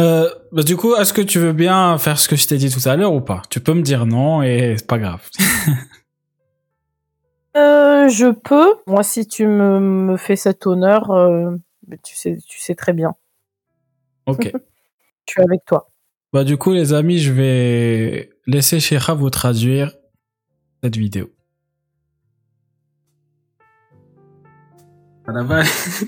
Euh, 0.00 0.28
bah, 0.52 0.62
du 0.62 0.76
coup, 0.76 0.94
est-ce 0.96 1.12
que 1.12 1.20
tu 1.20 1.38
veux 1.38 1.52
bien 1.52 1.98
faire 1.98 2.18
ce 2.18 2.26
que 2.28 2.36
je 2.36 2.46
t'ai 2.48 2.56
dit 2.56 2.70
tout 2.70 2.88
à 2.88 2.96
l'heure 2.96 3.12
ou 3.12 3.20
pas? 3.20 3.42
Tu 3.50 3.60
peux 3.60 3.74
me 3.74 3.82
dire 3.82 4.06
non 4.06 4.42
et 4.42 4.74
c'est 4.78 4.86
pas 4.86 4.98
grave. 4.98 5.28
Euh, 7.54 8.08
je 8.08 8.32
peux. 8.32 8.76
Moi, 8.86 9.02
si 9.02 9.26
tu 9.28 9.46
me, 9.46 9.78
me 9.78 10.16
fais 10.16 10.36
cet 10.36 10.66
honneur, 10.66 11.10
euh, 11.10 11.54
tu, 12.02 12.16
sais, 12.16 12.38
tu 12.48 12.58
sais 12.58 12.74
très 12.74 12.94
bien. 12.94 13.14
Ok. 14.24 14.50
Je 15.28 15.32
suis 15.34 15.42
avec 15.42 15.62
toi. 15.66 15.90
bah, 16.32 16.44
du 16.44 16.56
coup, 16.56 16.72
les 16.72 16.94
amis, 16.94 17.18
je 17.18 17.30
vais 17.30 18.30
laisser 18.46 18.80
Sheikha 18.80 19.12
vous 19.12 19.28
traduire 19.28 19.92
cette 20.82 20.96
vidéo. 20.96 21.30
Bah, 25.26 25.62
c'est- 25.64 26.06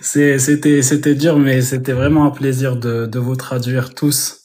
C'était 0.00 0.82
c'était 0.82 1.14
dur, 1.14 1.38
mais 1.38 1.62
c'était 1.62 1.92
vraiment 1.92 2.24
un 2.24 2.30
plaisir 2.30 2.76
de, 2.76 3.06
de 3.06 3.18
vous 3.18 3.36
traduire 3.36 3.94
tous. 3.94 4.42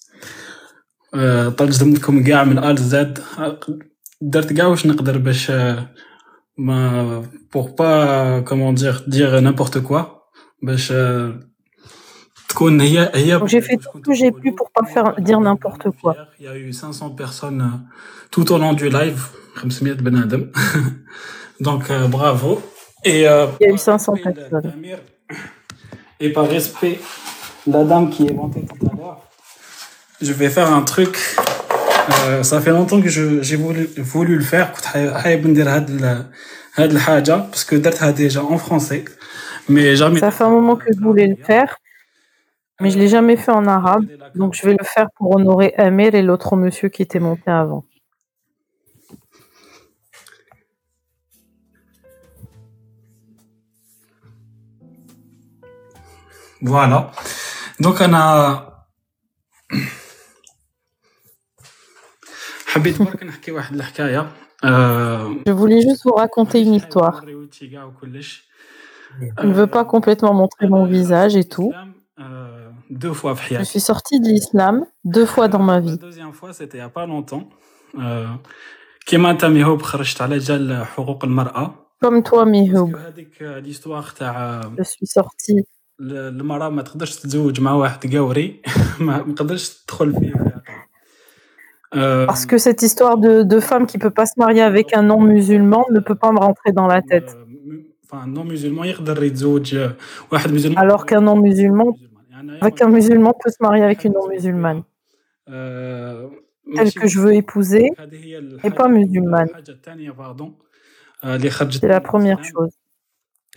Euh, 1.15 1.49
ترجمتكم 1.49 2.23
كاع 2.23 2.43
من 2.43 2.59
A 2.59 2.79
Z 2.79 3.19
درت 4.21 4.53
كاع 4.53 4.65
واش 4.65 4.85
نقدر 4.85 5.17
باش 5.17 5.51
آه، 5.51 5.89
ما 6.57 7.23
pour 7.51 7.75
pas 7.75 8.41
comment 8.45 8.73
dire 8.73 9.03
dire 9.07 9.41
n'importe 9.41 9.79
quoi 9.81 10.01
باش 10.63 10.91
آه، 10.91 11.39
تكون 12.49 12.81
هي 12.81 13.11
هي 13.13 13.39
Donc, 13.39 13.47
j'ai 13.47 13.61
fait 13.61 13.77
tout 13.77 13.97
ce 13.97 14.01
que 14.01 14.13
j'ai 14.13 14.31
pu 14.31 14.51
pour 14.51 14.69
pas 14.71 14.85
faire 14.93 15.15
dire 15.21 15.39
n'importe 15.39 15.87
quoi. 16.01 16.15
Il 16.39 16.45
y 16.45 16.49
a 16.49 16.57
eu 16.57 16.73
500 16.73 17.11
personnes 17.11 17.61
euh, 17.61 17.93
tout 18.31 18.51
au 18.51 18.57
long 18.57 18.73
du 18.73 18.89
live 18.89 19.21
500 19.61 19.85
بنادم 19.85 20.51
donc 21.67 21.89
euh, 21.89 22.07
bravo 22.07 22.61
et 23.05 23.27
euh, 23.27 23.47
Il 23.59 23.67
y 23.67 23.69
a 23.69 23.73
eu 23.73 23.77
par 23.77 23.99
500 23.99 24.13
respect 24.13 24.33
personnes. 24.33 24.73
et 26.22 26.30
par 26.30 26.48
respect 26.48 26.98
la 27.66 27.84
dame 27.84 28.08
qui 28.08 28.26
est 28.26 28.32
montée 28.32 28.64
tout 28.64 28.86
à 28.86 28.96
l'heure, 28.96 29.20
je 30.20 30.32
vais 30.32 30.48
faire 30.48 30.72
un 30.72 30.82
truc. 30.82 31.18
Euh, 32.26 32.42
ça 32.42 32.60
fait 32.60 32.70
longtemps 32.70 33.00
que 33.00 33.08
j'ai 33.08 33.56
voulu, 33.56 33.88
voulu 33.98 34.36
le 34.36 34.44
faire. 34.44 34.72
Parce 34.72 34.86
que 37.64 37.76
Dert 37.76 38.14
déjà 38.14 38.44
en 38.44 38.56
français. 38.56 39.04
Mais 39.68 39.96
jamais. 39.96 40.20
Ça 40.20 40.30
fait 40.30 40.44
un 40.44 40.50
moment 40.50 40.76
que 40.76 40.92
je 40.92 41.00
voulais 41.00 41.26
le 41.26 41.36
faire, 41.36 41.76
mais 42.80 42.90
je 42.90 42.96
ne 42.96 43.02
l'ai 43.02 43.08
jamais 43.08 43.36
fait 43.36 43.52
en 43.52 43.66
arabe. 43.66 44.06
Donc 44.34 44.54
je 44.54 44.66
vais 44.66 44.76
le 44.78 44.84
faire 44.84 45.08
pour 45.16 45.36
honorer 45.36 45.74
Amir 45.76 46.14
et 46.14 46.22
l'autre 46.22 46.56
monsieur 46.56 46.88
qui 46.88 47.02
était 47.02 47.20
monté 47.20 47.50
avant. 47.50 47.84
Voilà. 56.63 57.11
Donc 57.83 58.01
انا 58.01 58.63
حبيت 62.65 63.01
برك 63.01 63.23
نحكي 63.23 63.51
واحد 63.51 63.75
الحكايه 63.75 64.31
آه، 64.63 65.35
Je 65.49 65.51
voulais 65.51 65.81
juste 65.81 66.03
vous 66.05 66.15
raconter 66.15 66.61
une 66.61 66.73
histoire. 66.73 67.15
نوريوتشي 67.23 67.67
كاع 67.67 67.83
وكلش. 67.83 68.47
Je 69.39 69.45
ne 69.47 69.53
veux 69.53 69.67
pas 69.67 69.85
complètement 69.85 70.33
montrer 70.33 70.67
mon 70.67 70.85
visage 70.85 71.35
et 71.35 71.47
tout. 71.55 71.73
آه، 72.19 72.73
deux 72.91 73.13
fois 73.13 73.33
في 73.35 73.41
Je 73.41 73.41
حياتي. 73.41 73.65
suis 73.65 73.79
sortie 73.93 74.19
de 74.19 74.27
l'islam 74.29 74.85
deux 75.05 75.25
fois 75.25 75.47
dans 75.47 75.59
ma 75.59 75.75
La 75.75 75.79
vie. 75.85 75.97
deuxième 75.97 76.33
fois 76.33 76.53
c'était 76.53 76.77
il 76.77 76.81
y 76.81 76.83
a 76.83 76.89
pas 76.89 77.05
longtemps. 77.05 77.45
آه، 77.99 78.39
كيما 79.05 79.31
انت 79.31 79.45
ميهوب 79.45 79.81
خرجت 79.81 80.21
على 80.21 80.37
جال 80.37 80.85
حقوق 80.85 81.25
المرأة. 81.25 81.75
Comme 82.05 82.21
toi, 82.23 82.45
Mihoub, 82.45 82.91
باسكو 82.91 82.97
هذيك 82.97 83.41
ليستواغ 83.41 84.11
تاع 84.11 84.61
je 84.61 84.83
suis 84.83 85.07
sortie. 85.19 85.63
ال- 86.01 86.17
المرأة 86.41 86.69
ما 86.69 86.81
تقدرش 86.81 87.15
تتزوج 87.15 87.61
مع 87.61 87.71
واحد 87.71 88.15
قوري 88.15 88.61
ما 88.99 89.23
ما 89.23 89.33
تقدرش 89.35 89.69
تدخل 89.69 90.13
فيه 90.19 90.33
آه، 91.93 92.25
Parce 92.27 92.45
que 92.45 92.57
cette 92.57 92.81
histoire 92.81 93.17
de, 93.17 93.43
de 93.43 93.59
femme 93.59 93.85
qui 93.87 93.97
peut 93.97 94.15
pas 94.19 94.25
se 94.25 94.33
marier 94.37 94.61
avec 94.61 94.87
un 94.93 95.03
non-musulman 95.03 95.83
ne 95.95 95.99
peut 95.99 96.15
pas 96.23 96.31
me 96.31 96.39
rentrer 96.39 96.71
dans 96.79 96.87
la 96.87 97.01
tête. 97.01 97.31
enfin 98.03 98.25
non 98.27 98.43
musulman 98.45 98.85
يقدر 98.85 99.23
يتزوج 99.23 99.77
واحد 100.31 100.49
musulman 100.59 100.77
Alors 100.81 101.05
qu'un 101.05 101.21
non-musulman, 101.21 101.93
يعني 102.31 102.59
avec 102.61 102.81
un 102.81 102.89
musulman, 102.89 103.33
peut 103.43 103.49
se 103.51 103.63
marier 103.63 103.83
avec 103.83 104.03
une 104.05 104.13
non-musulmane. 104.13 104.83
آه، 105.47 106.29
Celle 106.75 106.83
ماشي- 106.85 106.99
que 106.99 107.07
je 107.07 107.19
veux 107.19 107.33
épouser, 107.33 107.87
هذه 107.99 108.15
هي 108.23 108.41
n'est 108.63 108.69
pas 108.71 108.87
musulmane. 108.87 109.49
الحاجة 109.49 109.71
الثانية 109.71 110.11
pardon 110.11 110.49
آه، 111.23 111.35
اللي 111.35 111.49
خرجت 111.49 111.85
c'est 111.85 111.89
la 111.89 111.99
première 112.01 112.43
chose. 112.43 112.73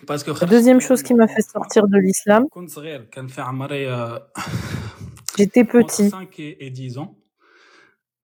باسكو 0.08 0.34
La 0.34 0.46
deuxième 0.46 0.80
chose 0.80 1.02
qui 1.02 1.14
m'a 1.14 1.26
fait 1.28 1.42
sortir 1.42 1.82
de 1.86 1.98
l'islam, 1.98 2.46
كنت 2.50 2.70
صغير 2.70 3.04
كان 3.04 3.26
في 3.26 3.40
عمري 3.40 3.90
آه، 3.92 4.30
j'étais 5.38 5.62
entre 5.62 5.70
petit, 5.72 6.10
5 6.10 6.40
et 6.40 6.70
10 6.70 6.98
ans 6.98 7.14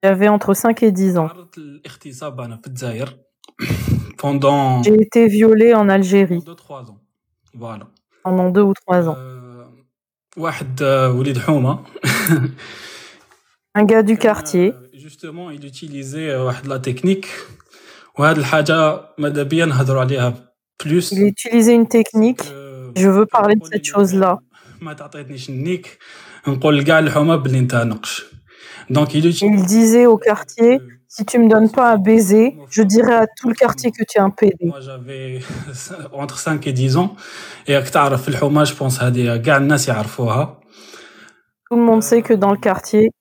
j'avais 0.04 0.28
entre 0.28 0.54
5 0.54 0.82
et 0.82 0.92
10 0.92 1.18
ans. 1.18 1.28
تعرضت 1.28 1.58
للاغتصاب 1.58 2.40
انا 2.40 2.56
في 2.56 2.66
الجزائر 2.66 3.16
pendant 4.22 4.82
J'ai 4.82 5.00
été 5.06 5.26
violée 5.28 5.74
en 5.74 5.88
Algérie 5.88 6.38
2-3 6.38 6.90
ans 6.90 6.98
voilà 7.54 7.86
pendant 8.24 8.50
deux 8.50 8.62
ou 8.62 8.72
trois 8.74 9.08
ans. 9.08 9.16
آه، 9.16 9.72
واحد 10.36 10.82
آه، 10.82 11.10
وليد 11.10 11.38
حومه 11.38 11.84
Un 13.78 13.84
gars 13.84 14.02
du 14.02 14.16
quartier, 14.16 14.72
جوستومون 14.94 15.56
il 15.58 15.64
utilisait 15.64 16.14
آه، 16.16 16.44
واحد 16.44 16.66
لا 16.66 16.76
تكنيك 16.76 17.28
وهاد 18.18 18.38
الحاجه 18.38 19.00
ماذا 19.18 19.42
بيا 19.42 19.64
نهضروا 19.66 20.00
عليها 20.00 20.34
il 21.11 21.27
utilisait 21.27 21.73
une 21.73 21.87
technique. 21.87 22.41
Je 22.95 23.07
veux 23.07 23.25
parler 23.25 23.55
de 23.55 23.65
cette 23.65 23.85
chose-là. 23.85 24.39
Il, 28.89 29.65
disait 29.65 30.05
au 30.05 30.17
quartier 30.17 30.79
si 31.07 31.25
tu 31.25 31.39
me 31.39 31.49
donnes 31.49 31.69
pas 31.69 31.91
un 31.91 31.97
baiser, 31.97 32.57
je 32.69 32.81
dirai 32.81 33.13
à 33.13 33.27
tout 33.27 33.49
le 33.49 33.53
quartier 33.53 33.91
que 33.91 34.03
tu 34.07 34.17
es 34.17 34.21
un 34.21 34.29
PD. 34.29 34.55
Moi, 34.63 34.79
j'avais 34.79 35.41
entre 36.13 36.39
5 36.39 36.65
et 36.67 36.73
10 36.73 36.95
ans. 36.95 37.17
Et 37.67 37.73
je 37.73 37.79
pense 37.81 38.97
que 38.97 39.01
tout 41.69 41.75
le 41.75 41.83
monde 41.83 42.01
sait 42.03 42.21
que 42.21 42.33
dans 42.33 42.51
le 42.51 42.57
quartier, 42.57 43.11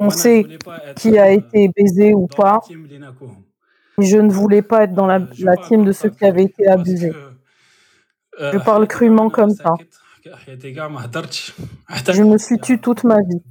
on 0.00 0.10
sait 0.10 0.46
qui 0.96 1.18
a 1.18 1.30
été 1.30 1.70
baisé 1.74 2.14
ou 2.14 2.26
pas. 2.26 2.60
Je 3.98 4.16
ne 4.16 4.30
voulais 4.30 4.62
pas 4.62 4.84
être 4.84 4.94
dans 4.94 5.06
la, 5.06 5.20
team 5.56 5.84
de 5.84 5.92
ceux 5.92 6.10
qui 6.10 6.24
avaient 6.24 6.44
été 6.44 6.68
abusés. 6.68 7.12
Je 8.38 8.58
parle 8.58 8.86
crûment 8.86 9.30
comme 9.30 9.50
ça. 9.50 9.74
Je 10.24 12.22
me 12.22 12.38
suis 12.38 12.58
tue 12.58 12.80
toute 12.80 13.04
ma 13.04 13.20
vie. 13.22 13.42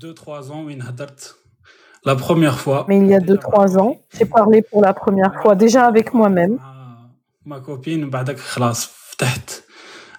La 2.05 2.15
première 2.15 2.59
fois. 2.59 2.85
Mais 2.87 2.99
il 2.99 3.07
y 3.07 3.15
a 3.15 3.19
2-3 3.19 3.77
ans, 3.77 3.97
j'ai 4.17 4.25
parlé 4.25 4.61
pour 4.61 4.81
la 4.81 4.93
première 4.93 5.41
fois, 5.41 5.55
déjà 5.55 5.85
avec 5.85 6.13
moi-même. 6.13 6.57
Ma 7.45 7.59
copine, 7.59 8.09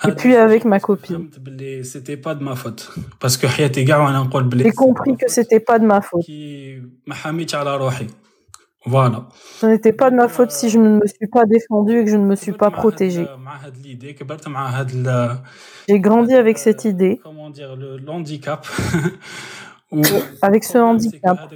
et 0.07 0.13
puis 0.13 0.37
avec 0.37 0.65
ma 0.65 0.79
copine. 0.79 1.29
C'était 1.83 2.17
pas 2.17 2.35
de 2.35 2.45
ma 2.45 2.55
faute. 2.55 2.93
Parce 3.19 3.37
que 3.37 3.47
J'ai 3.49 4.73
compris 4.73 5.17
que 5.17 5.29
c'était 5.29 5.61
pas 5.61 5.79
de 5.79 5.87
ma 5.87 6.01
faute. 6.01 6.25
Voilà. 8.87 9.29
Ce 9.61 9.67
n'était 9.67 9.93
pas 9.93 10.11
de 10.11 10.17
ma 10.17 10.29
faute 10.29 10.51
si 10.53 10.71
je 10.71 10.79
ne 10.79 11.01
me 11.01 11.07
suis 11.07 11.27
pas 11.27 11.45
défendu 11.45 11.99
et 11.99 12.05
que 12.05 12.11
je 12.11 12.17
ne 12.17 12.25
me 12.25 12.37
suis 12.37 12.53
pas 12.53 12.71
protégé. 12.71 13.27
J'ai 15.89 16.01
grandi 16.01 16.35
avec 16.35 16.59
cette 16.59 16.85
idée. 16.85 17.21
Comment 17.23 17.51
dire, 17.51 17.77
l'handicap. 17.77 18.67
avec 20.43 20.65
ce 20.65 20.79
handicap. 20.79 21.53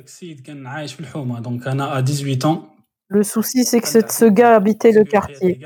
Donc, 1.43 1.63
à 1.67 2.03
18 2.03 2.45
ans. 2.45 2.69
Le 3.09 3.23
souci, 3.23 3.65
c'est 3.65 3.81
que 3.81 3.89
ce 3.89 4.25
gars 4.25 4.57
habitait 4.57 4.91
le 4.91 5.05
quartier. 5.05 5.61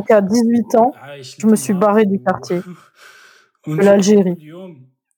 Donc 0.00 0.10
à 0.10 0.22
18 0.22 0.74
ans, 0.76 0.92
je 1.20 1.46
me 1.46 1.56
suis 1.56 1.74
barré 1.74 2.06
du 2.06 2.22
quartier, 2.22 2.62
de 3.66 3.76
l'Algérie. 3.76 4.50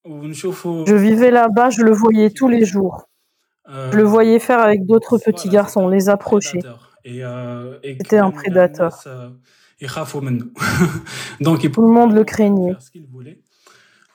Je 0.05 0.95
vivais 0.97 1.31
là-bas, 1.31 1.71
je 1.71 1.83
le 1.83 1.93
voyais 1.93 2.31
tous 2.31 2.49
les 2.49 2.65
jours. 2.65 3.09
Je 3.69 3.97
le 3.97 4.03
voyais 4.03 4.41
faire 4.41 4.59
avec 4.59 4.85
d'autres 4.85 5.19
petits 5.19 5.49
garçons, 5.49 5.87
les 5.87 6.09
approcher. 6.09 6.59
C'était 7.05 8.19
un 8.19 8.33
prédateur. 8.33 8.99
Donc, 11.41 11.71
Tout 11.71 11.83
le 11.83 11.93
monde 11.93 12.13
le 12.13 12.25
craignait. 12.25 12.75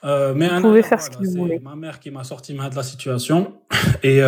Mais 0.04 0.50
il 0.52 0.60
pouvait 0.60 0.82
faire 0.82 1.00
ce 1.00 1.08
qu'il 1.08 1.28
voulait. 1.28 1.60
Ma 1.60 1.76
mère 1.76 1.98
qui 1.98 2.10
m'a 2.10 2.24
sorti 2.24 2.52
de 2.52 2.76
la 2.76 2.82
situation. 2.82 3.54
Et 4.02 4.20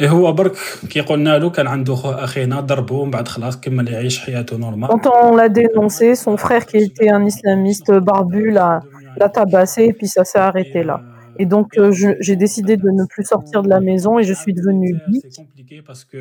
هو 0.00 0.32
برك 0.32 0.52
كي 0.90 1.00
قلنا 1.00 1.38
له 1.38 1.50
كان 1.50 1.66
عنده 1.66 1.94
خو 1.94 2.10
اخينا 2.10 2.60
ضربه 2.60 2.94
ومن 2.94 3.10
بعد 3.10 3.28
خلاص 3.28 3.60
كمل 3.60 3.88
يعيش 3.88 4.18
حياته 4.18 4.56
نورمال 4.56 4.88
Quand 4.88 5.10
on 5.22 5.36
l'a 5.36 5.48
dénoncé, 5.48 6.14
son 6.14 6.36
frère 6.36 6.66
qui 6.66 6.76
était 6.76 7.10
un 7.10 7.24
islamiste 7.24 7.92
barbu 7.92 8.50
l'a, 8.50 8.80
l'a 9.16 9.28
tabassé 9.28 9.82
et 9.84 9.92
puis 9.92 10.08
ça 10.08 10.24
s'est 10.24 10.38
arrêté 10.38 10.82
là. 10.82 11.00
Et 11.38 11.46
donc, 11.46 11.78
euh, 11.78 11.90
j'ai 12.20 12.36
décidé 12.36 12.76
de 12.76 12.88
ne 12.90 13.04
plus 13.06 13.24
sortir 13.24 13.62
de 13.62 13.68
la 13.68 13.80
maison 13.80 14.18
et 14.18 14.24
je 14.24 14.34
suis 14.34 14.52
devenu 14.52 15.00
bi. 15.08 15.22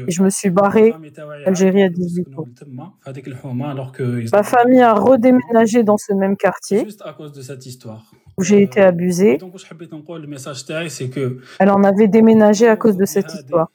Et 0.07 0.11
je 0.11 0.23
me 0.23 0.29
suis 0.29 0.49
barré 0.49 0.93
d'Algérie 1.45 1.83
à 1.83 1.89
18 1.89 2.27
ans. 2.39 2.45
Ma 4.31 4.43
famille 4.43 4.81
a 4.81 4.93
redéménagé 4.93 5.83
dans 5.83 5.97
ce 5.97 6.13
même 6.13 6.37
quartier 6.37 6.87
où 8.24 8.24
j'ai 8.40 8.62
été 8.62 8.80
abusée. 8.80 9.38
Elle 11.58 11.70
en 11.70 11.84
avait 11.84 12.08
déménagé 12.08 12.68
à 12.68 12.76
cause 12.76 12.96
de 12.96 13.04
cette 13.04 13.32
histoire. 13.32 13.68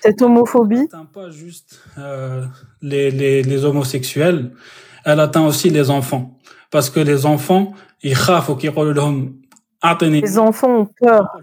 Cette 0.00 0.22
homophobie 0.22 0.88
pas 1.12 1.30
juste 1.30 1.80
euh, 1.98 2.44
les, 2.80 3.10
les, 3.10 3.42
les 3.42 3.64
homosexuels, 3.64 4.52
elle 5.04 5.20
atteint 5.20 5.44
aussi 5.44 5.68
les 5.70 5.90
enfants. 5.90 6.38
Parce 6.70 6.90
que 6.90 7.00
les 7.00 7.26
enfants, 7.26 7.72
ils 8.02 8.14
les 10.00 10.38
enfants 10.38 10.80
ont 10.80 10.86
peur. 10.86 11.36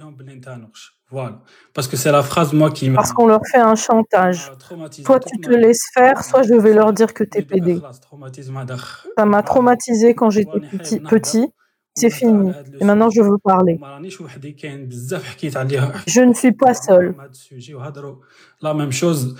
Voilà. 1.11 1.41
Parce 1.73 1.87
que 1.87 1.95
c'est 1.95 2.11
la 2.11 2.23
phrase, 2.23 2.53
moi, 2.53 2.71
qui 2.71 2.89
Parce 2.89 3.13
qu'on 3.13 3.27
leur 3.27 3.41
fait 3.51 3.59
un 3.59 3.75
chantage. 3.75 4.51
Soit 5.05 5.19
tu 5.19 5.39
te 5.39 5.51
laisses 5.51 5.85
faire, 5.93 6.23
soit 6.23 6.43
je 6.43 6.55
vais 6.55 6.73
leur 6.73 6.91
dire 6.91 7.13
que 7.13 7.23
tu 7.23 7.37
es 7.37 7.41
pédé. 7.43 7.79
Ça 9.17 9.25
m'a 9.25 9.43
traumatisé 9.43 10.15
quand 10.15 10.29
j'étais 10.29 10.59
petit. 11.07 11.47
C'est 11.95 12.09
fini. 12.09 12.51
Et 12.79 12.85
maintenant, 12.85 13.09
je 13.09 13.21
veux 13.21 13.37
parler. 13.37 13.79
Je 16.07 16.21
ne 16.21 16.33
suis 16.33 16.51
pas 16.51 16.73
seul. 16.73 17.15
La 18.61 18.73
même 18.73 18.91
chose. 18.91 19.35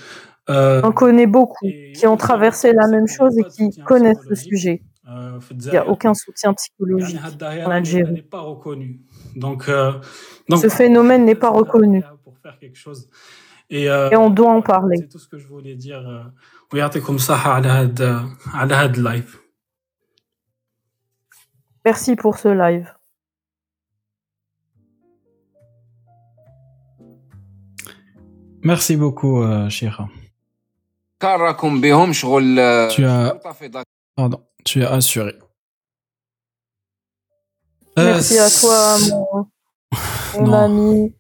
Euh, 0.50 0.82
On 0.84 0.92
connaît 0.92 1.26
beaucoup 1.26 1.68
qui 1.96 2.06
ont 2.06 2.18
traversé 2.18 2.74
la 2.74 2.88
même 2.88 3.08
chose 3.08 3.38
et 3.38 3.44
qui 3.46 3.82
connaissent 3.84 4.26
le 4.28 4.36
sujet. 4.36 4.84
Euh, 5.10 5.40
Il 5.52 5.70
n'y 5.70 5.78
a 5.78 5.88
aucun 5.88 6.14
soutien 6.14 6.54
psychologique 6.54 7.20
en 7.42 7.72
Algérie. 7.72 8.26
Donc, 9.36 9.70
euh, 9.70 9.94
Ce 10.50 10.70
phénomène 10.70 11.26
n'est 11.26 11.36
pas 11.36 11.50
reconnu. 11.50 12.04
Et, 13.70 13.90
on 14.16 14.30
doit 14.30 14.52
en 14.52 14.62
parler. 14.62 14.98
C'est 15.00 15.08
tout 15.08 15.20
ce 15.20 15.28
que 15.28 15.38
je 15.38 15.48
voulais 15.48 15.76
dire. 15.76 16.32
comme 17.02 17.20
ça 17.20 17.36
live. 18.98 19.38
Merci 21.86 22.16
pour 22.16 22.38
ce 22.38 22.48
live. 22.48 22.94
Merci 28.64 28.96
beaucoup, 28.96 29.44
euh, 29.44 29.70
Shira. 29.70 30.08
Tu 32.88 33.06
as, 33.06 33.38
pardon, 34.16 34.42
tu 34.64 34.84
as 34.84 34.92
assuré. 34.92 35.36
Merci 37.98 38.40
à 38.40 38.50
toi, 38.50 38.98
mon, 40.40 40.54
ami. 40.54 41.16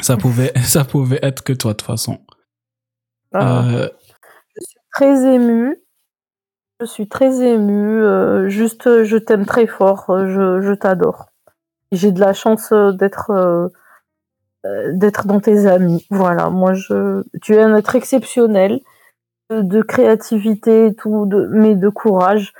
Ça 0.00 0.16
pouvait, 0.16 0.52
ça 0.64 0.84
pouvait 0.84 1.18
être 1.22 1.42
que 1.42 1.52
toi, 1.52 1.72
de 1.72 1.76
toute 1.76 1.86
façon. 1.86 2.24
Ah. 3.32 3.66
Euh, 3.66 3.88
je 4.56 4.64
suis 4.64 4.78
très 4.92 5.34
émue. 5.34 5.83
Je 6.80 6.86
suis 6.86 7.08
très 7.08 7.42
émue. 7.42 8.02
Euh, 8.02 8.48
juste, 8.48 9.04
je 9.04 9.16
t'aime 9.16 9.46
très 9.46 9.66
fort. 9.66 10.06
Je, 10.08 10.60
je 10.60 10.72
t'adore. 10.74 11.26
J'ai 11.92 12.12
de 12.12 12.20
la 12.20 12.32
chance 12.32 12.72
d'être 12.72 13.30
dans 15.26 15.40
tes 15.40 15.66
amis. 15.66 16.06
Voilà, 16.10 16.50
moi 16.50 16.74
je, 16.74 17.22
tu 17.40 17.54
es 17.54 17.62
un 17.62 17.76
être 17.76 17.94
exceptionnel 17.94 18.80
de, 19.50 19.82
créativité 19.82 20.86
et 20.86 20.94
tout, 20.94 21.28
mais 21.50 21.74
de 21.74 21.88
courage. 21.88 22.52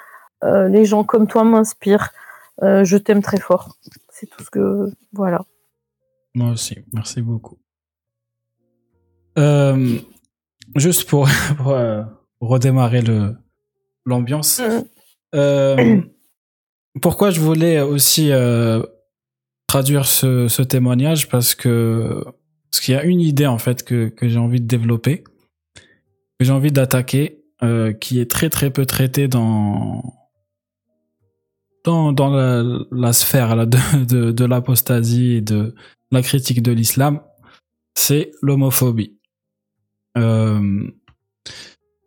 Euh, 0.45 0.69
les 0.69 0.85
gens 0.85 1.05
comme 1.05 1.27
toi 1.27 1.45
m'inspirent. 1.45 2.11
Euh, 2.63 2.85
je 2.85 2.97
t'aime 2.97 3.23
très 3.23 3.41
fort. 3.41 3.77
C'est 4.11 4.27
tout 4.27 4.45
ce 4.45 4.51
que 4.51 4.91
voilà. 5.13 5.45
Moi 6.35 6.51
aussi, 6.51 6.77
merci 6.93 7.23
beaucoup. 7.23 7.59
Euh, 9.39 9.99
juste 10.77 11.09
pour 11.09 11.29
redémarrer 12.41 13.03
le 13.03 13.37
l'ambiance. 14.07 14.61
Mm. 15.35 16.03
pourquoi 17.03 17.31
je 17.31 17.41
voulais 17.41 17.81
aussi 17.81 18.31
traduire 19.67 20.07
ce, 20.07 20.49
ce, 20.49 20.63
témoignage? 20.63 21.29
Parce 21.29 21.55
que 21.55 22.25
parce 22.75 22.85
qu'il 22.85 22.95
y 22.95 22.99
a 22.99 23.05
une 23.05 23.21
idée 23.21 23.47
en 23.47 23.59
fait 23.59 23.85
que, 23.85 24.09
que 24.09 24.29
j'ai 24.29 24.39
envie 24.39 24.61
de 24.61 24.67
développer, 24.67 25.23
que 26.41 26.45
j'ai 26.45 26.51
envie 26.51 26.73
d'attaquer, 26.73 27.45
euh, 27.63 27.93
qui 27.93 28.19
est 28.19 28.29
très 28.29 28.51
très 28.51 28.71
peu 28.71 28.85
traitée 28.85 29.29
dans 29.29 30.03
dans, 31.85 32.13
dans 32.13 32.31
la, 32.31 32.65
la 32.91 33.13
sphère 33.13 33.55
là, 33.55 33.65
de, 33.65 34.05
de, 34.05 34.33
de 34.33 34.45
l'apostasie 34.45 35.35
et 35.35 35.41
de 35.41 35.75
la 36.11 36.21
critique 36.23 36.63
de 36.63 36.73
l'islam, 36.73 37.21
c'est 37.95 38.33
l'homophobie. 38.43 39.19
Euh, 40.19 40.91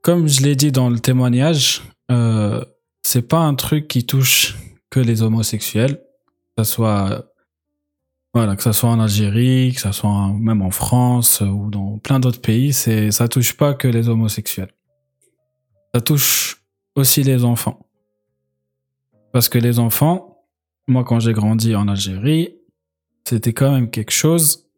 comme 0.08 0.30
je 0.30 0.42
l'ai 0.42 0.56
dit 0.56 0.72
dans 0.72 0.90
le 0.90 1.00
témoignage, 1.00 1.82
euh, 2.12 2.64
c'est 3.04 3.28
pas 3.28 3.40
un 3.40 3.56
truc 3.56 3.90
qui 3.90 4.06
touche 4.06 4.56
que 4.90 5.02
les 5.02 5.22
homosexuels, 5.22 5.98
que 6.56 6.64
ce 6.64 6.72
soit 6.72 7.26
voilà, 8.34 8.56
que 8.56 8.64
ça 8.64 8.72
soit 8.72 8.90
en 8.90 9.02
Algérie, 9.02 9.74
que 9.76 9.82
ça 9.82 9.92
soit 9.92 10.30
même 10.30 10.62
en 10.62 10.72
France 10.72 11.42
ou 11.42 11.70
dans 11.70 11.98
plein 11.98 12.22
d'autres 12.22 12.40
pays, 12.40 12.72
c'est 12.72 13.12
ça 13.12 13.28
touche 13.28 13.58
pas 13.58 13.74
que 13.74 13.90
les 13.90 14.08
homosexuels. 14.08 14.72
Ça 15.94 16.00
touche 16.00 16.64
aussi 16.96 17.24
les 17.24 17.44
enfants. 17.44 17.86
Parce 19.34 19.50
que 19.50 19.58
les 19.58 19.78
enfants, 19.78 20.46
moi 20.88 21.04
quand 21.04 21.20
j'ai 21.20 21.34
grandi 21.34 21.76
en 21.76 21.90
Algérie, 21.90 22.56
c'était 23.26 23.52
quand 23.52 23.74
même 23.74 23.90
quelque 23.90 24.12
chose 24.12 24.70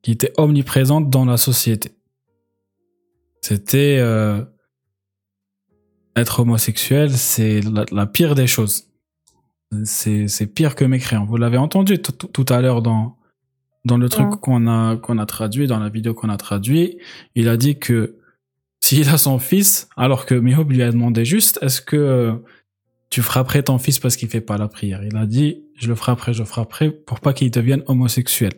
qui 0.00 0.12
était 0.12 0.32
omniprésent 0.38 1.02
dans 1.02 1.26
la 1.26 1.36
société. 1.36 1.90
C'était 3.42 3.98
euh, 4.00 4.42
être 6.16 6.40
homosexuel, 6.40 7.10
c'est 7.10 7.60
la 7.90 8.06
pire 8.06 8.34
des 8.34 8.46
choses 8.46 8.88
c'est 9.84 10.46
pire 10.46 10.74
que 10.74 10.84
mécréant. 10.84 11.24
Vous 11.24 11.36
l'avez 11.36 11.58
entendu 11.58 11.98
tout 11.98 12.46
à 12.48 12.60
l'heure 12.60 12.82
dans 12.82 13.16
dans 13.84 13.98
le 13.98 14.08
truc 14.08 14.30
qu'on 14.40 14.66
a 14.66 14.96
qu'on 14.96 15.18
a 15.18 15.26
traduit 15.26 15.66
dans 15.66 15.78
la 15.78 15.90
vidéo 15.90 16.14
qu'on 16.14 16.30
a 16.30 16.36
traduit, 16.36 16.98
il 17.34 17.48
a 17.48 17.56
dit 17.56 17.78
que 17.78 18.16
s'il 18.80 19.08
a 19.08 19.18
son 19.18 19.38
fils, 19.38 19.88
alors 19.96 20.26
que 20.26 20.34
Mihob 20.34 20.70
lui 20.70 20.82
a 20.82 20.92
demandé 20.92 21.24
juste, 21.24 21.58
est-ce 21.62 21.80
que 21.80 22.42
tu 23.10 23.22
frapperais 23.22 23.62
ton 23.62 23.78
fils 23.78 23.98
parce 23.98 24.16
qu'il 24.16 24.28
fait 24.28 24.42
pas 24.42 24.58
la 24.58 24.68
prière? 24.68 25.02
Il 25.04 25.16
a 25.16 25.26
dit, 25.26 25.64
je 25.76 25.88
le 25.88 25.94
frapperai, 25.94 26.34
je 26.34 26.40
le 26.40 26.44
frapperai 26.44 26.90
pour 26.90 27.20
pas 27.20 27.32
qu'il 27.32 27.50
devienne 27.50 27.82
homosexuel. 27.86 28.52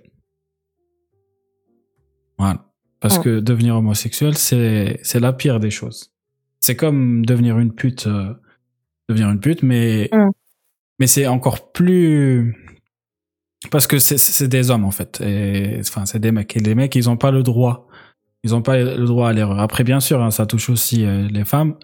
Voilà. 2.38 2.64
Parce 2.99 3.19
que 3.19 3.41
devenir 3.41 3.76
homosexuel, 3.76 4.37
c'est 4.37 4.99
c'est 5.02 5.20
la 5.20 5.32
pire 5.32 5.61
des 5.61 5.70
choses. 5.70 6.16
C'est 6.67 6.75
comme 6.75 7.25
devenir 7.25 7.61
une 7.61 7.73
pute, 7.73 8.09
euh, 8.09 8.35
devenir 9.09 9.31
une 9.31 9.39
pute, 9.39 9.63
mais 9.63 10.11
mais 10.99 11.07
c'est 11.07 11.29
encore 11.29 11.71
plus 11.71 12.57
parce 13.71 13.87
que 13.87 14.00
c'est 14.00 14.49
des 14.49 14.73
hommes 14.73 14.85
en 14.85 14.90
fait. 14.90 15.21
Et 15.21 15.79
enfin 15.79 16.07
c'est 16.07 16.19
des 16.19 16.33
mecs. 16.33 16.57
Et 16.57 16.59
les 16.59 16.75
mecs 16.75 16.97
ils 16.97 17.09
ont 17.09 17.17
pas 17.17 17.31
le 17.31 17.45
droit. 17.45 17.87
Ils 18.43 18.52
ont 18.57 18.62
pas 18.62 18.79
le 18.79 19.05
droit 19.05 19.29
à 19.29 19.33
l'erreur. 19.33 19.61
Après 19.61 19.85
bien 19.85 20.00
sûr 20.00 20.21
hein, 20.21 20.33
ça 20.33 20.45
touche 20.45 20.69
aussi 20.69 21.05
euh, 21.05 21.29
les 21.29 21.45
femmes. 21.45 21.76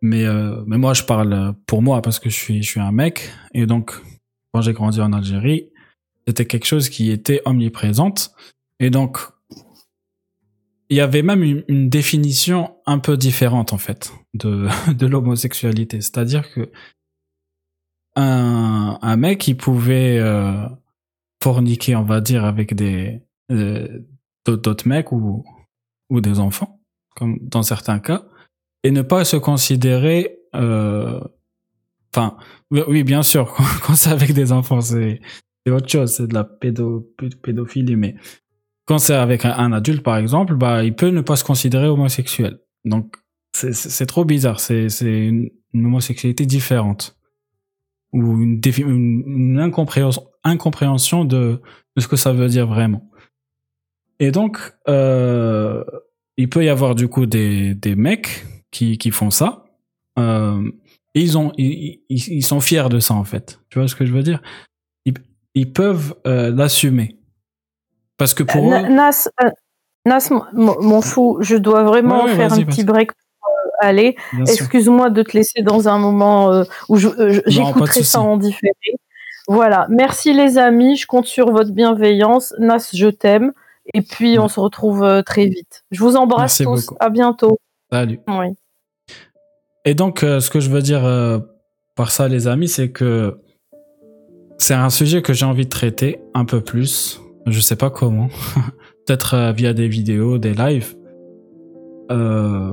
Mais 0.00 0.24
euh, 0.24 0.64
mais 0.66 0.78
moi 0.78 0.94
je 0.94 1.02
parle 1.02 1.52
pour 1.66 1.82
moi 1.82 2.00
parce 2.00 2.18
que 2.18 2.30
je 2.30 2.34
suis 2.34 2.62
je 2.62 2.70
suis 2.70 2.80
un 2.80 2.92
mec. 2.92 3.30
Et 3.52 3.66
donc 3.66 3.92
quand 4.54 4.62
j'ai 4.62 4.72
grandi 4.72 5.02
en 5.02 5.12
Algérie 5.12 5.68
c'était 6.26 6.46
quelque 6.46 6.64
chose 6.64 6.88
qui 6.88 7.10
était 7.10 7.42
omniprésente. 7.44 8.30
Et 8.80 8.88
donc 8.88 9.18
il 10.88 10.96
y 10.96 11.00
avait 11.00 11.22
même 11.22 11.42
une, 11.42 11.88
définition 11.88 12.76
un 12.86 12.98
peu 12.98 13.16
différente 13.16 13.72
en 13.72 13.78
fait 13.78 14.12
de 14.34 14.68
de 14.92 15.06
l'homosexualité. 15.06 16.00
C'est-à-dire 16.00 16.50
que 16.52 16.70
un, 18.16 18.98
un 19.02 19.16
mec 19.16 19.38
qui 19.38 19.54
pouvait 19.54 20.18
euh, 20.18 20.66
forniquer, 21.42 21.96
on 21.96 22.04
va 22.04 22.20
dire, 22.20 22.44
avec 22.44 22.74
des 22.74 23.22
euh, 23.50 24.00
d'autres 24.46 24.86
mecs 24.86 25.12
ou 25.12 25.44
ou 26.10 26.20
des 26.20 26.38
enfants, 26.38 26.80
comme 27.16 27.38
dans 27.40 27.62
certains 27.62 27.98
cas, 27.98 28.24
et 28.82 28.90
ne 28.90 29.02
pas 29.02 29.24
se 29.24 29.36
considérer, 29.36 30.38
euh, 30.54 31.20
enfin, 32.14 32.36
oui, 32.70 33.02
bien 33.02 33.22
sûr, 33.22 33.54
quand, 33.82 33.94
c'est 33.94 34.10
avec 34.10 34.34
des 34.34 34.52
enfants, 34.52 34.80
c'est 34.80 35.20
autre 35.68 35.88
chose, 35.88 36.14
c'est 36.16 36.26
de 36.28 36.34
la 36.34 36.44
pédo, 36.44 37.10
pédophilie, 37.42 37.96
mais 37.96 38.16
quand 38.86 38.98
c'est 38.98 39.14
avec 39.14 39.44
un, 39.44 39.72
adulte, 39.72 40.02
par 40.02 40.18
exemple, 40.18 40.54
bah, 40.56 40.84
il 40.84 40.94
peut 40.94 41.08
ne 41.08 41.22
pas 41.22 41.36
se 41.36 41.44
considérer 41.44 41.88
homosexuel. 41.88 42.58
Donc, 42.84 43.16
c'est 43.52 44.06
trop 44.06 44.24
bizarre. 44.24 44.60
C'est 44.60 44.88
une, 45.00 45.50
homosexualité 45.74 46.46
différente 46.46 47.16
ou 48.12 48.40
une, 48.40 48.60
incompréhension, 50.44 51.24
de, 51.24 51.60
ce 51.96 52.06
que 52.06 52.16
ça 52.16 52.32
veut 52.32 52.48
dire 52.48 52.66
vraiment. 52.66 53.10
Et 54.20 54.30
donc, 54.30 54.58
euh, 54.88 55.82
il 56.36 56.48
peut 56.48 56.64
y 56.64 56.68
avoir 56.68 56.94
du 56.94 57.08
coup 57.08 57.26
des, 57.26 57.94
mecs 57.96 58.44
qui, 58.70 59.10
font 59.10 59.30
ça. 59.30 59.64
Euh, 60.18 60.70
ils, 61.14 61.38
ont, 61.38 61.52
ils, 61.56 62.02
ils, 62.08 62.44
sont 62.44 62.60
fiers 62.60 62.88
de 62.90 63.00
ça 63.00 63.14
en 63.14 63.24
fait. 63.24 63.60
Tu 63.70 63.78
vois 63.78 63.88
ce 63.88 63.94
que 63.94 64.04
je 64.04 64.12
veux 64.12 64.22
dire? 64.22 64.42
Ils 65.56 65.72
peuvent 65.72 66.14
l'assumer. 66.24 67.16
Parce 68.18 68.34
que 68.34 68.42
pour 68.42 68.64
eux... 68.64 68.88
Nas, 68.88 69.28
Nas 70.06 70.30
mon 70.52 71.00
fou, 71.00 71.38
je 71.40 71.56
dois 71.56 71.82
vraiment 71.82 72.26
faire 72.26 72.52
un 72.52 72.62
petit 72.64 72.84
break 72.84 73.10
aller. 73.80 74.16
Excuse-moi 74.40 75.10
de 75.10 75.22
te 75.22 75.36
laisser 75.36 75.62
dans 75.62 75.88
un 75.88 75.98
moment 75.98 76.52
euh, 76.52 76.64
où 76.88 76.96
euh, 76.96 77.40
j'écouterai 77.46 78.02
ça 78.02 78.20
en 78.20 78.36
différé. 78.36 78.72
Voilà. 79.46 79.86
Merci 79.90 80.32
les 80.32 80.58
amis. 80.58 80.96
Je 80.96 81.06
compte 81.06 81.26
sur 81.26 81.50
votre 81.50 81.72
bienveillance. 81.72 82.54
Nas, 82.58 82.90
je 82.92 83.08
t'aime. 83.08 83.52
Et 83.92 84.00
puis, 84.00 84.38
on 84.38 84.48
se 84.48 84.58
retrouve 84.58 85.04
euh, 85.04 85.22
très 85.22 85.46
vite. 85.46 85.84
Je 85.90 86.00
vous 86.00 86.16
embrasse 86.16 86.58
tous. 86.58 86.90
À 87.00 87.10
bientôt. 87.10 87.58
Salut. 87.92 88.20
Et 89.84 89.94
donc, 89.94 90.20
ce 90.20 90.48
que 90.48 90.60
je 90.60 90.70
veux 90.70 90.82
dire 90.82 91.02
par 91.94 92.10
ça, 92.10 92.26
les 92.26 92.48
amis, 92.48 92.68
c'est 92.68 92.90
que 92.90 93.38
c'est 94.58 94.74
un 94.74 94.90
sujet 94.90 95.20
que 95.20 95.34
j'ai 95.34 95.44
envie 95.44 95.64
de 95.64 95.70
traiter 95.70 96.20
un 96.32 96.46
peu 96.46 96.62
plus. 96.62 97.20
Je 97.46 97.60
sais 97.60 97.76
pas 97.76 97.90
comment. 97.90 98.28
Peut-être 99.06 99.52
via 99.54 99.74
des 99.74 99.88
vidéos, 99.88 100.38
des 100.38 100.54
lives. 100.54 100.96
Euh, 102.10 102.72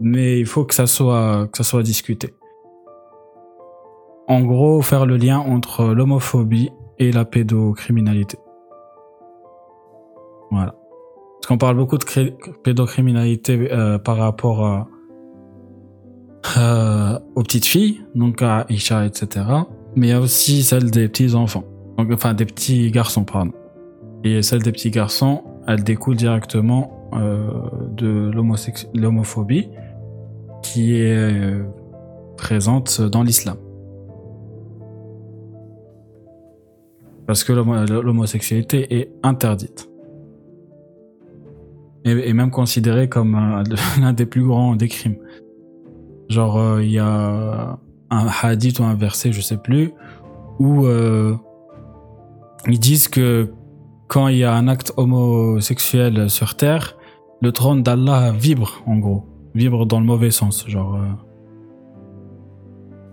mais 0.00 0.38
il 0.38 0.46
faut 0.46 0.64
que 0.64 0.74
ça 0.74 0.86
soit, 0.86 1.48
que 1.48 1.58
ça 1.58 1.64
soit 1.64 1.82
discuté. 1.82 2.34
En 4.28 4.42
gros, 4.42 4.80
faire 4.82 5.06
le 5.06 5.16
lien 5.16 5.38
entre 5.38 5.86
l'homophobie 5.86 6.70
et 6.98 7.12
la 7.12 7.24
pédocriminalité. 7.24 8.38
Voilà. 10.50 10.74
Parce 11.40 11.48
qu'on 11.48 11.58
parle 11.58 11.76
beaucoup 11.76 11.98
de 11.98 12.04
pédocriminalité 12.62 13.72
euh, 13.72 13.98
par 13.98 14.18
rapport 14.18 14.64
à, 14.64 14.88
euh, 16.58 17.18
aux 17.34 17.42
petites 17.42 17.66
filles, 17.66 18.02
donc 18.14 18.42
à 18.42 18.66
Isha, 18.68 19.06
etc. 19.06 19.46
Mais 19.96 20.08
il 20.08 20.10
y 20.10 20.12
a 20.12 20.20
aussi 20.20 20.62
celle 20.62 20.90
des 20.90 21.08
petits 21.08 21.34
enfants, 21.34 21.64
donc, 21.96 22.10
enfin 22.12 22.34
des 22.34 22.44
petits 22.44 22.90
garçons, 22.90 23.24
pardon. 23.24 23.52
Et 24.24 24.42
celle 24.42 24.62
des 24.62 24.72
petits 24.72 24.90
garçons, 24.90 25.42
elle 25.66 25.82
découle 25.82 26.16
directement 26.16 27.08
euh, 27.14 27.48
de 27.96 28.30
l'homophobie 28.94 29.68
qui 30.62 30.96
est 30.96 31.16
euh, 31.16 31.64
présente 32.36 33.00
dans 33.00 33.22
l'islam. 33.22 33.56
Parce 37.26 37.44
que 37.44 37.52
l'homosexualité 37.52 38.94
est 38.98 39.12
interdite. 39.22 39.88
Et, 42.04 42.32
même 42.32 42.50
considérée 42.50 43.08
comme 43.08 43.38
l'un 44.00 44.12
des 44.12 44.26
plus 44.26 44.42
grands 44.42 44.74
des 44.74 44.88
crimes. 44.88 45.18
Genre, 46.28 46.58
euh, 46.58 46.82
il 46.82 46.90
y 46.90 46.98
a 46.98 47.78
un 48.10 48.26
hadith 48.42 48.78
ou 48.80 48.84
un 48.84 48.94
verset, 48.94 49.32
je 49.32 49.40
sais 49.40 49.56
plus, 49.56 49.92
où 50.58 50.86
euh, 50.86 51.34
ils 52.66 52.80
disent 52.80 53.08
que 53.08 53.52
quand 54.10 54.26
il 54.26 54.38
y 54.38 54.44
a 54.44 54.52
un 54.52 54.66
acte 54.66 54.92
homosexuel 54.96 56.28
sur 56.28 56.56
Terre, 56.56 56.96
le 57.40 57.52
trône 57.52 57.84
d'Allah 57.84 58.32
vibre, 58.32 58.82
en 58.84 58.96
gros 58.98 59.24
vibre 59.54 59.86
dans 59.86 60.00
le 60.00 60.06
mauvais 60.06 60.32
sens, 60.32 60.68
genre. 60.68 60.96
Euh. 60.96 61.08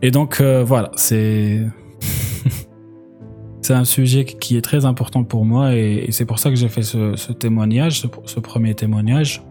Et 0.02 0.10
donc 0.10 0.42
euh, 0.42 0.64
voilà, 0.64 0.90
c'est 0.96 1.62
c'est 3.62 3.76
un 3.76 3.86
sujet 3.86 4.26
qui 4.26 4.58
est 4.58 4.62
très 4.62 4.86
important 4.86 5.24
pour 5.24 5.46
moi 5.46 5.76
et, 5.76 6.08
c'est 6.10 6.26
pour 6.26 6.40
ça 6.40 6.50
que 6.50 6.56
j'ai 6.56 6.68
fait 6.68 6.82
ce, 6.82 7.32
témoignage, 7.32 8.02
ce, 8.26 8.40
premier 8.40 8.74
témoignage. 8.74 9.44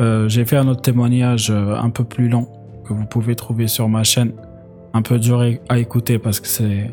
Euh, 0.00 0.28
j'ai 0.28 0.44
fait 0.44 0.56
un 0.56 0.68
autre 0.68 0.82
témoignage 0.82 1.50
un 1.50 1.88
peu 1.88 2.04
plus 2.04 2.28
long 2.28 2.48
que 2.84 2.92
vous 2.92 3.06
pouvez 3.06 3.34
trouver 3.34 3.66
sur 3.66 3.88
ma 3.88 4.04
chaîne, 4.04 4.32
un 4.92 5.00
peu 5.00 5.18
dur 5.18 5.42
à 5.70 5.78
écouter 5.78 6.18
parce 6.18 6.40
que 6.40 6.48
c'est, 6.48 6.90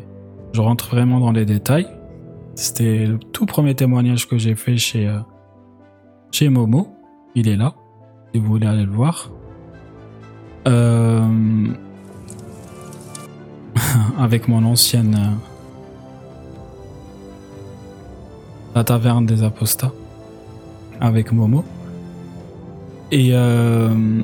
je 0.54 0.60
rentre 0.62 0.88
vraiment 0.88 1.20
dans 1.20 1.32
les 1.32 1.44
détails. 1.44 1.86
C'était 2.54 3.06
le 3.06 3.18
tout 3.18 3.46
premier 3.46 3.74
témoignage 3.74 4.28
que 4.28 4.38
j'ai 4.38 4.54
fait 4.54 4.76
chez 4.76 5.10
chez 6.30 6.48
Momo. 6.48 6.88
Il 7.34 7.48
est 7.48 7.56
là 7.56 7.74
si 8.32 8.40
vous 8.40 8.46
voulez 8.46 8.66
aller 8.66 8.84
le 8.84 8.92
voir. 8.92 9.30
Euh, 10.66 11.66
avec 14.18 14.48
mon 14.48 14.64
ancienne 14.64 15.16
euh, 15.18 15.34
La 18.74 18.84
taverne 18.84 19.26
des 19.26 19.42
apostats 19.42 19.92
avec 21.00 21.32
Momo. 21.32 21.64
Et 23.10 23.30
euh, 23.32 24.22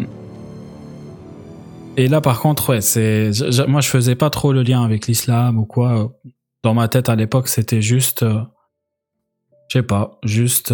et 1.99 2.09
là 2.09 2.21
par 2.23 2.41
contre 2.41 2.71
ouais 2.71 2.81
c'est 2.81 3.31
moi 3.67 3.83
je 3.83 3.89
faisais 3.89 4.15
pas 4.15 4.31
trop 4.31 4.53
le 4.53 4.63
lien 4.63 4.83
avec 4.83 5.07
l'islam 5.07 5.59
ou 5.59 5.67
quoi. 5.67 6.13
Dans 6.63 6.75
ma 6.75 6.89
tête 6.89 7.09
à 7.09 7.17
l'époque 7.17 7.49
c'était 7.49 7.83
juste 7.83 8.25
je 8.25 9.79
sais 9.79 9.83
pas 9.83 10.19
juste 10.25 10.73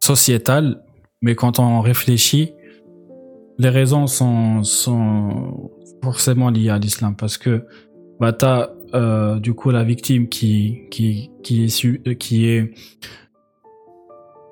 sociétal. 0.00 0.82
Mais 1.22 1.34
quand 1.34 1.58
on 1.58 1.80
réfléchit, 1.80 2.54
les 3.58 3.68
raisons 3.68 4.06
sont, 4.06 4.62
sont 4.62 5.70
forcément 6.02 6.50
liées 6.50 6.70
à 6.70 6.78
l'islam. 6.78 7.14
Parce 7.14 7.36
que 7.36 7.66
bah, 8.18 8.32
tu 8.32 8.44
as 8.46 8.70
euh, 8.94 9.38
du 9.38 9.54
coup 9.54 9.70
la 9.70 9.84
victime 9.84 10.28
qui, 10.28 10.88
qui, 10.90 11.30
qui, 11.42 11.64
est, 11.64 11.68
su, 11.68 12.02
qui 12.18 12.46
est 12.46 12.74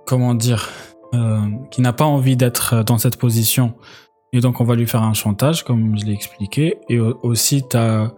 comment 0.06 0.34
dire, 0.34 0.68
euh, 1.14 1.40
qui 1.70 1.80
n'a 1.80 1.92
pas 1.92 2.04
envie 2.04 2.36
d'être 2.36 2.84
dans 2.84 2.98
cette 2.98 3.16
position. 3.16 3.74
Et 4.34 4.40
donc 4.40 4.60
on 4.60 4.64
va 4.64 4.74
lui 4.74 4.86
faire 4.86 5.02
un 5.02 5.14
chantage 5.14 5.64
comme 5.64 5.98
je 5.98 6.04
l'ai 6.04 6.12
expliqué. 6.12 6.78
Et 6.90 7.00
aussi 7.00 7.62
tu 7.68 7.76
as 7.76 8.02
euh, 8.02 8.08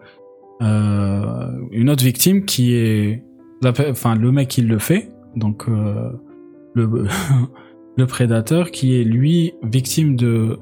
une 0.61 1.91
autre 1.91 2.05
victime 2.05 2.45
qui 2.45 2.75
est 2.75 3.25
enfin 3.65 4.15
le 4.15 4.31
mec 4.33 4.49
qui 4.49 4.63
le 4.63 4.79
fait 4.79 5.11
donc 5.37 5.69
euh, 5.69 6.11
le 6.75 8.07
prédateur 8.07 8.71
qui 8.71 9.01
est 9.01 9.05
lui 9.05 9.55
victime 9.63 10.17
de 10.17 10.59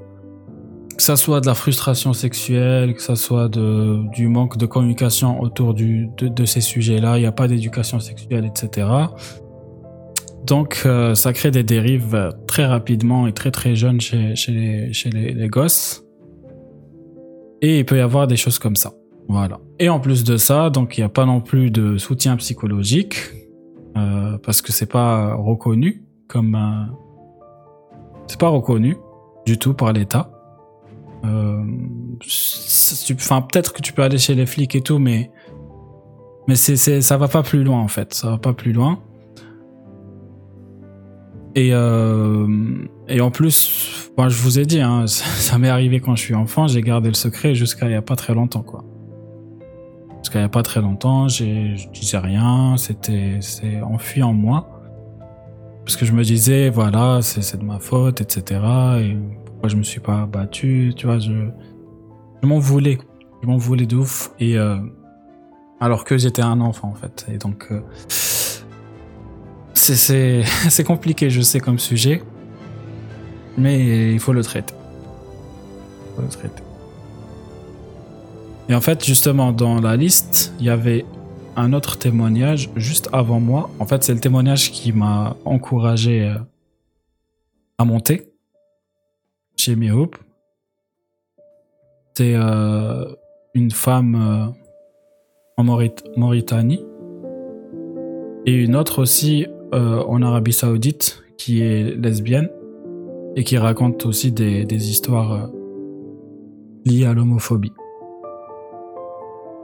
que 0.98 1.04
ça 1.04 1.14
soit 1.14 1.40
de 1.40 1.46
la 1.46 1.54
frustration 1.54 2.12
sexuelle, 2.12 2.92
que 2.92 3.00
ça 3.00 3.14
soit 3.14 3.48
de, 3.48 4.02
du 4.10 4.26
manque 4.26 4.56
de 4.56 4.66
communication 4.66 5.40
autour 5.40 5.72
de, 5.72 6.44
ces 6.44 6.60
sujets-là, 6.60 7.18
il 7.18 7.20
n'y 7.20 7.26
a 7.26 7.32
pas 7.32 7.46
d'éducation 7.46 8.00
sexuelle, 8.00 8.44
etc. 8.44 8.88
Donc 10.44 10.82
euh, 10.86 11.14
ça 11.14 11.32
crée 11.32 11.52
des 11.52 11.62
dérives 11.62 12.32
très 12.48 12.66
rapidement 12.66 13.28
et 13.28 13.32
très 13.32 13.52
très 13.52 13.76
jeunes 13.76 14.00
chez 14.00 14.34
les, 14.50 15.48
gosses. 15.48 16.04
Et 17.62 17.78
il 17.78 17.84
peut 17.84 17.98
y 17.98 18.00
avoir 18.00 18.26
des 18.26 18.36
choses 18.36 18.58
comme 18.58 18.76
ça. 18.76 18.92
Voilà. 19.28 19.60
Et 19.78 19.88
en 19.88 20.00
plus 20.00 20.24
de 20.24 20.36
ça, 20.36 20.70
donc 20.70 20.96
il 20.96 21.02
n'y 21.02 21.04
a 21.04 21.10
pas 21.10 21.26
non 21.26 21.40
plus 21.40 21.70
de 21.70 21.98
soutien 21.98 22.36
psychologique 22.36 23.16
euh, 23.96 24.38
parce 24.38 24.62
que 24.62 24.72
c'est 24.72 24.90
pas 24.90 25.34
reconnu 25.34 26.02
comme 26.28 26.56
c'est 28.26 28.40
pas 28.40 28.48
reconnu 28.48 28.96
du 29.46 29.58
tout 29.58 29.74
par 29.74 29.92
l'État. 29.92 30.30
Euh, 31.24 31.64
enfin, 33.12 33.42
peut-être 33.42 33.72
que 33.72 33.82
tu 33.82 33.92
peux 33.92 34.02
aller 34.02 34.18
chez 34.18 34.34
les 34.34 34.46
flics 34.46 34.74
et 34.74 34.82
tout, 34.82 34.98
mais 34.98 35.30
mais 36.46 36.54
c'est, 36.54 37.02
ça 37.02 37.16
va 37.16 37.28
pas 37.28 37.42
plus 37.42 37.64
loin 37.64 37.80
en 37.80 37.88
fait. 37.88 38.14
Ça 38.14 38.30
va 38.30 38.38
pas 38.38 38.54
plus 38.54 38.72
loin. 38.72 39.00
Et 41.54 41.70
euh, 41.72 42.46
et 43.08 43.20
en 43.20 43.30
plus, 43.30 44.10
je 44.16 44.42
vous 44.42 44.58
ai 44.58 44.66
dit, 44.66 44.80
hein, 44.80 45.06
ça, 45.06 45.58
m'est 45.58 45.68
arrivé 45.68 46.00
quand 46.00 46.16
je 46.16 46.22
suis 46.22 46.34
enfant. 46.34 46.66
J'ai 46.66 46.82
gardé 46.82 47.08
le 47.08 47.14
secret 47.14 47.54
jusqu'à 47.54 47.86
il 47.86 47.92
y 47.92 47.96
a 47.96 48.02
pas 48.02 48.16
très 48.16 48.34
longtemps, 48.34 48.62
quoi. 48.62 48.84
Jusqu'à 50.28 50.40
il 50.40 50.42
y 50.42 50.44
a 50.44 50.50
pas 50.50 50.62
très 50.62 50.82
longtemps, 50.82 51.26
je 51.26 51.88
disais 51.90 52.18
rien. 52.18 52.76
C'était 52.76 53.40
enfui 53.82 54.22
en 54.22 54.34
moi. 54.34 54.68
Parce 55.86 55.96
que 55.96 56.04
je 56.04 56.12
me 56.12 56.22
disais 56.22 56.68
voilà 56.68 57.22
c'est 57.22 57.56
de 57.56 57.64
ma 57.64 57.78
faute 57.78 58.20
etc 58.20 58.60
et 59.00 59.16
pourquoi 59.46 59.70
je 59.70 59.76
me 59.76 59.82
suis 59.82 60.00
pas 60.00 60.26
battu 60.26 60.92
tu 60.94 61.06
vois 61.06 61.18
je 61.18 61.32
je 62.42 62.46
m'en 62.46 62.58
voulais 62.58 62.98
je 63.42 63.48
m'en 63.48 63.56
voulais 63.56 63.86
de 63.86 63.96
ouf 63.96 64.30
et 64.38 64.58
euh, 64.58 64.76
alors 65.80 66.04
que 66.04 66.18
j'étais 66.18 66.42
un 66.42 66.60
enfant 66.60 66.88
en 66.88 66.94
fait 66.94 67.24
et 67.32 67.38
donc 67.38 67.68
euh, 67.70 67.80
c'est 69.72 70.84
compliqué 70.86 71.30
je 71.30 71.40
sais 71.40 71.58
comme 71.58 71.78
sujet 71.78 72.22
mais 73.56 74.12
il 74.12 74.20
faut 74.20 74.34
le 74.34 74.42
traiter. 74.42 74.74
Il 76.10 76.16
faut 76.16 76.22
le 76.22 76.28
traiter 76.28 76.67
et 78.68 78.74
en 78.74 78.80
fait 78.80 79.04
justement 79.04 79.52
dans 79.52 79.80
la 79.80 79.96
liste 79.96 80.54
il 80.58 80.66
y 80.66 80.70
avait 80.70 81.04
un 81.58 81.72
autre 81.72 81.98
témoignage 81.98 82.70
juste 82.76 83.08
avant 83.12 83.40
moi. 83.40 83.68
En 83.80 83.84
fait, 83.84 84.04
c'est 84.04 84.14
le 84.14 84.20
témoignage 84.20 84.70
qui 84.70 84.92
m'a 84.92 85.36
encouragé 85.44 86.22
euh, 86.22 86.38
à 87.78 87.84
monter 87.84 88.32
chez 89.56 89.76
Hope. 89.90 90.16
C'est 92.16 92.34
euh, 92.34 93.04
une 93.54 93.72
femme 93.72 94.14
euh, 94.14 94.46
en 95.56 95.64
Mauritanie 96.16 96.84
et 98.46 98.52
une 98.52 98.76
autre 98.76 99.02
aussi 99.02 99.46
en 99.72 100.22
Arabie 100.22 100.52
Saoudite 100.52 101.22
qui 101.36 101.60
est 101.60 101.94
lesbienne 101.96 102.48
et 103.36 103.44
qui 103.44 103.58
raconte 103.58 104.06
aussi 104.06 104.32
des 104.32 104.90
histoires 104.90 105.50
liées 106.86 107.04
à 107.04 107.12
l'homophobie. 107.12 107.72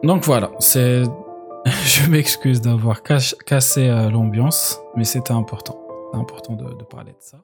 Donc 0.04 0.22
voilà, 0.24 0.50
c'est 0.58 1.02
je 1.66 2.10
m'excuse 2.10 2.60
d'avoir 2.60 3.02
cassé 3.02 3.88
l'ambiance, 4.12 4.78
mais 4.96 5.04
c'était 5.04 5.32
important. 5.32 5.80
C'est 6.12 6.18
important 6.18 6.54
de 6.54 6.84
parler 6.84 7.12
de 7.12 7.20
ça. 7.20 7.38